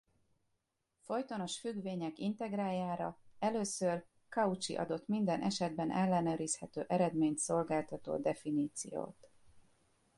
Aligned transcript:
Folytonos 0.99 1.59
függvények 1.59 2.17
integráljára 2.19 3.17
először 3.39 4.05
Cauchy 4.29 4.75
adott 4.75 5.07
minden 5.07 5.41
esetben 5.41 5.91
ellenőrizhető 5.91 6.85
eredményt 6.87 7.37
szolgáltató 7.39 8.17
definíciót. 8.17 9.31